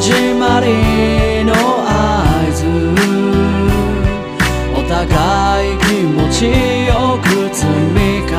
[0.00, 2.64] 始まりの合図
[4.74, 8.32] お互い気持ちよく積み重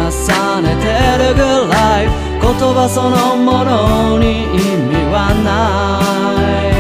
[0.63, 0.89] ねて
[1.22, 1.39] るぐ
[1.72, 2.09] らい
[2.41, 4.58] 言葉そのものに意
[4.89, 6.02] 味はな
[6.50, 6.73] い。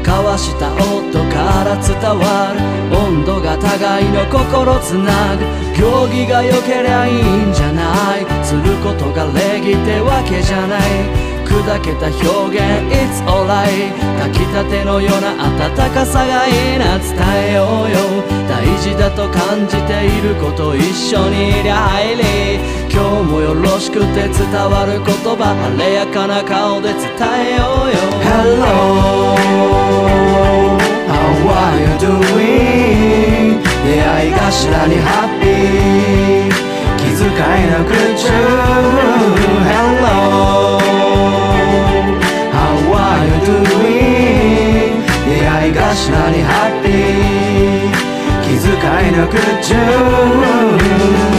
[0.00, 2.58] 交わした音から伝わる
[2.92, 5.46] 温度が互いの心つなぐ。
[5.78, 8.26] 行儀が良けりゃいいんじゃない。
[8.44, 11.33] することが礼儀ってわけじゃない。
[11.54, 13.94] 砕けた表現 It's alright
[14.32, 15.54] 炊きたてのような温
[15.94, 17.16] かさがいいな伝
[17.50, 17.96] えようよ。
[18.48, 22.22] 大事だと感じていること一緒にいりゃ入り
[22.92, 27.04] 今日もよろしくて伝わる言葉晴れやかな顔で伝え
[27.56, 27.96] ようよ。
[28.22, 30.23] Hello
[45.74, 47.90] 出会い頭にハッピー
[48.42, 48.70] 気遣
[49.08, 51.33] いなくちゅ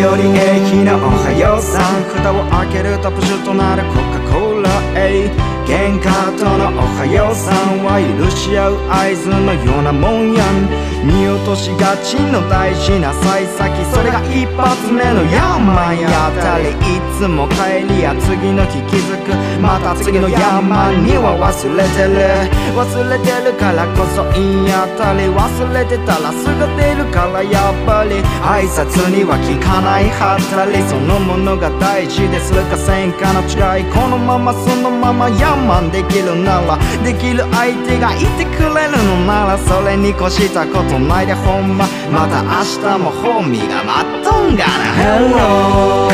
[0.00, 2.08] 日和駅のおはようさん。
[2.08, 4.70] 蓋を開けるとプシュとなるコカ・コーラ。
[4.96, 5.28] え
[5.68, 6.08] 喧嘩
[6.40, 10.72] とのおはようさんは許し合う合図のようなもんやん。
[11.04, 13.84] 見落としがちの大事な幸先。
[13.92, 22.48] それが一発目のヤンマンやったりいつも帰りや次の日気づくまた次のヤンマには忘れてる。
[22.72, 25.44] 忘れてるからこそ言い当たり忘
[25.76, 28.24] れてたらすぐ出るからやっぱり。
[28.40, 29.89] 挨拶には聞かない。
[29.90, 32.54] はたりそのものが大事です。
[32.54, 41.86] るかせんかの違いこのままそのままヤンマンできるならできる相手がいてくれるのならそれに越したことないでほんま。
[42.12, 44.70] また明日もホーミーが待っとんがな。
[44.94, 46.06] Hello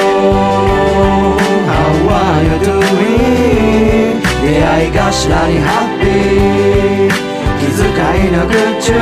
[1.69, 4.25] How are you doing?
[4.41, 7.13] 出会い頭にハッピー
[7.61, 7.85] 気遣
[8.29, 8.95] いなくちゅ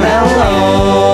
[0.00, 1.11] Hello.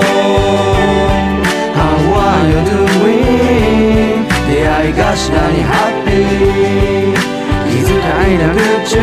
[8.39, 8.99] 遣いなくちゅ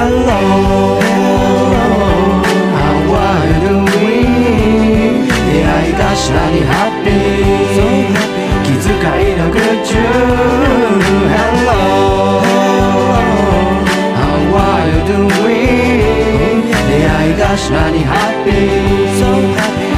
[0.00, 0.89] Hello
[6.32, 7.14] ハッピー。
[8.64, 8.88] 気遣
[9.32, 9.98] いのグッチュ
[11.34, 11.72] Hello
[14.16, 19.20] How are you doing 出会い頭にハッピー。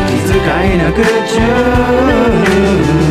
[0.09, 0.37] 気遣
[0.75, 3.02] いのグッチュ